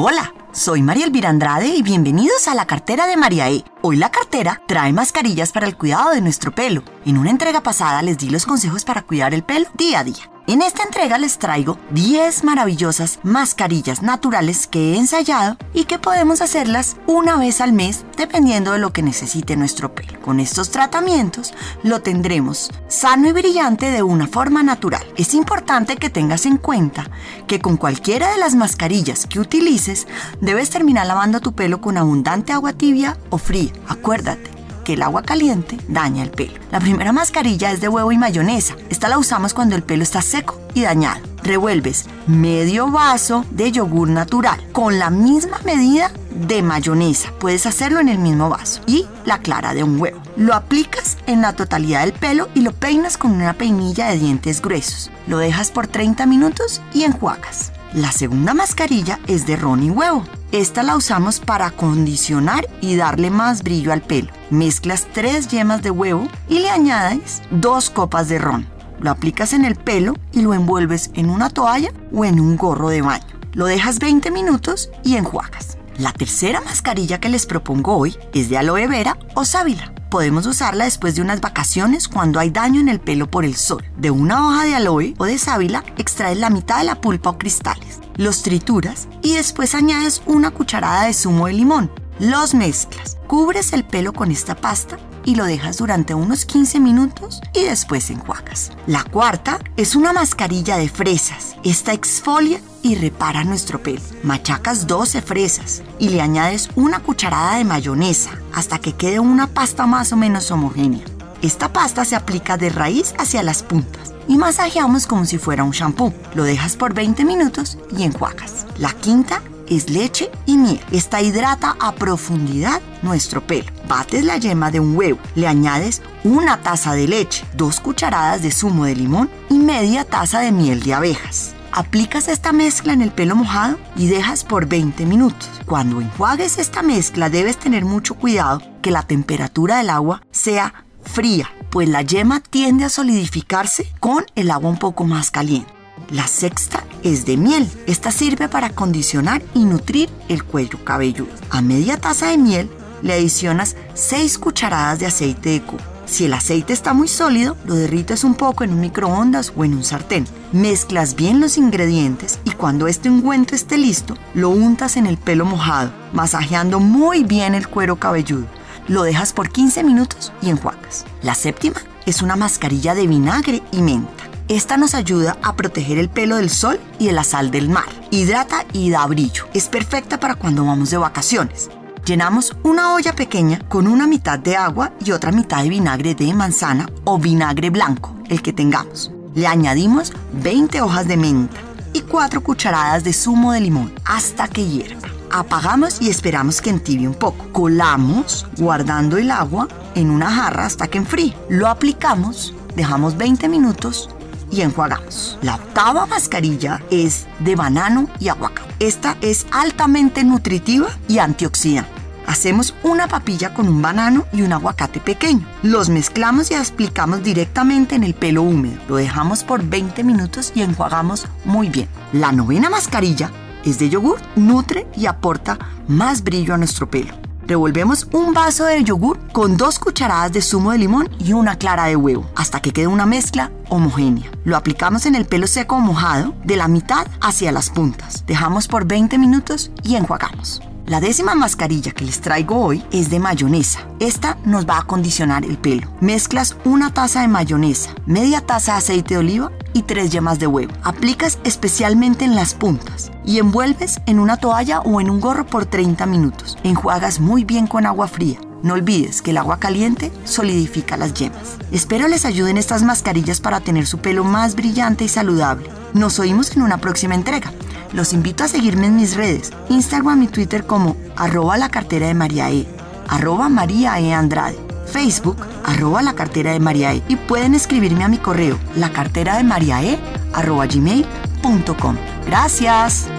[0.00, 3.64] Hola, soy María Elvira Andrade y bienvenidos a la cartera de María E.
[3.82, 6.84] Hoy la cartera trae mascarillas para el cuidado de nuestro pelo.
[7.04, 10.30] En una entrega pasada les di los consejos para cuidar el pelo día a día.
[10.48, 16.40] En esta entrega les traigo 10 maravillosas mascarillas naturales que he ensayado y que podemos
[16.40, 20.18] hacerlas una vez al mes dependiendo de lo que necesite nuestro pelo.
[20.22, 25.04] Con estos tratamientos lo tendremos sano y brillante de una forma natural.
[25.18, 27.10] Es importante que tengas en cuenta
[27.46, 30.06] que con cualquiera de las mascarillas que utilices
[30.40, 33.72] debes terminar lavando tu pelo con abundante agua tibia o fría.
[33.86, 34.57] Acuérdate
[34.94, 36.60] el agua caliente daña el pelo.
[36.70, 38.76] La primera mascarilla es de huevo y mayonesa.
[38.90, 41.20] Esta la usamos cuando el pelo está seco y dañado.
[41.42, 47.32] Revuelves medio vaso de yogur natural con la misma medida de mayonesa.
[47.38, 48.82] Puedes hacerlo en el mismo vaso.
[48.86, 50.20] Y la clara de un huevo.
[50.36, 54.60] Lo aplicas en la totalidad del pelo y lo peinas con una peinilla de dientes
[54.60, 55.10] gruesos.
[55.26, 57.72] Lo dejas por 30 minutos y enjuagas.
[57.94, 60.24] La segunda mascarilla es de ron y huevo.
[60.50, 64.32] Esta la usamos para acondicionar y darle más brillo al pelo.
[64.48, 68.66] Mezclas tres yemas de huevo y le añades dos copas de ron.
[68.98, 72.88] Lo aplicas en el pelo y lo envuelves en una toalla o en un gorro
[72.88, 73.26] de baño.
[73.52, 75.76] Lo dejas 20 minutos y enjuagas.
[75.98, 79.92] La tercera mascarilla que les propongo hoy es de aloe vera o sábila.
[80.10, 83.84] Podemos usarla después de unas vacaciones cuando hay daño en el pelo por el sol.
[83.98, 87.38] De una hoja de aloe o de sábila extraes la mitad de la pulpa o
[87.38, 91.90] cristales los trituras y después añades una cucharada de zumo de limón.
[92.18, 97.40] Los mezclas, cubres el pelo con esta pasta y lo dejas durante unos 15 minutos
[97.54, 98.72] y después enjuagas.
[98.86, 101.56] La cuarta es una mascarilla de fresas.
[101.62, 104.02] Esta exfolia y repara nuestro pelo.
[104.24, 109.86] Machacas 12 fresas y le añades una cucharada de mayonesa hasta que quede una pasta
[109.86, 111.04] más o menos homogénea.
[111.40, 115.72] Esta pasta se aplica de raíz hacia las puntas y masajeamos como si fuera un
[115.72, 116.12] shampoo.
[116.34, 118.66] Lo dejas por 20 minutos y enjuagas.
[118.78, 120.80] La quinta es leche y miel.
[120.92, 123.72] Esta hidrata a profundidad nuestro pelo.
[123.88, 128.50] Bates la yema de un huevo, le añades una taza de leche, dos cucharadas de
[128.50, 131.54] zumo de limón y media taza de miel de abejas.
[131.72, 135.48] Aplicas esta mezcla en el pelo mojado y dejas por 20 minutos.
[135.66, 141.50] Cuando enjuagues esta mezcla debes tener mucho cuidado que la temperatura del agua sea fría,
[141.78, 145.72] pues la yema tiende a solidificarse con el agua un poco más caliente.
[146.10, 147.70] La sexta es de miel.
[147.86, 151.30] Esta sirve para acondicionar y nutrir el cuello cabelludo.
[151.50, 152.68] A media taza de miel
[153.00, 155.84] le adicionas 6 cucharadas de aceite de coco.
[156.04, 159.74] Si el aceite está muy sólido, lo derrites un poco en un microondas o en
[159.74, 160.26] un sartén.
[160.50, 165.44] Mezclas bien los ingredientes y cuando este ungüento esté listo, lo untas en el pelo
[165.44, 168.57] mojado, masajeando muy bien el cuero cabelludo
[168.88, 171.04] lo dejas por 15 minutos y enjuagas.
[171.22, 174.24] La séptima es una mascarilla de vinagre y menta.
[174.48, 177.84] Esta nos ayuda a proteger el pelo del sol y de la sal del mar.
[178.10, 179.44] Hidrata y da brillo.
[179.52, 181.68] Es perfecta para cuando vamos de vacaciones.
[182.06, 186.32] Llenamos una olla pequeña con una mitad de agua y otra mitad de vinagre de
[186.32, 189.12] manzana o vinagre blanco, el que tengamos.
[189.34, 191.60] Le añadimos 20 hojas de menta
[191.92, 195.17] y 4 cucharadas de zumo de limón hasta que hierva.
[195.30, 197.46] Apagamos y esperamos que entibie un poco.
[197.52, 201.34] Colamos guardando el agua en una jarra hasta que enfríe.
[201.48, 204.08] Lo aplicamos, dejamos 20 minutos
[204.50, 205.38] y enjuagamos.
[205.42, 208.74] La octava mascarilla es de banano y aguacate.
[208.78, 211.90] Esta es altamente nutritiva y antioxidante.
[212.26, 215.46] Hacemos una papilla con un banano y un aguacate pequeño.
[215.62, 218.78] Los mezclamos y aplicamos directamente en el pelo húmedo.
[218.86, 221.88] Lo dejamos por 20 minutos y enjuagamos muy bien.
[222.12, 223.30] La novena mascarilla
[223.64, 227.14] es de yogur, nutre y aporta más brillo a nuestro pelo.
[227.48, 231.86] Revolvemos un vaso de yogur con dos cucharadas de zumo de limón y una clara
[231.86, 234.30] de huevo hasta que quede una mezcla homogénea.
[234.44, 238.26] Lo aplicamos en el pelo seco o mojado de la mitad hacia las puntas.
[238.26, 240.60] Dejamos por 20 minutos y enjuagamos.
[240.88, 243.80] La décima mascarilla que les traigo hoy es de mayonesa.
[243.98, 245.86] Esta nos va a acondicionar el pelo.
[246.00, 249.52] Mezclas una taza de mayonesa, media taza de aceite de oliva
[249.82, 250.72] tres yemas de huevo.
[250.82, 255.66] Aplicas especialmente en las puntas y envuelves en una toalla o en un gorro por
[255.66, 256.58] 30 minutos.
[256.64, 258.38] Enjuagas muy bien con agua fría.
[258.62, 261.58] No olvides que el agua caliente solidifica las yemas.
[261.70, 265.68] Espero les ayuden estas mascarillas para tener su pelo más brillante y saludable.
[265.94, 267.52] Nos oímos en una próxima entrega.
[267.92, 272.14] Los invito a seguirme en mis redes, Instagram y Twitter como arroba la cartera de
[272.14, 272.66] María E,
[273.08, 274.58] arroba María E Andrade,
[274.88, 279.36] Facebook, arroba la cartera de María E y pueden escribirme a mi correo, la cartera
[279.36, 279.98] de María E,
[280.32, 281.96] arroba gmail.com.
[282.26, 283.17] Gracias.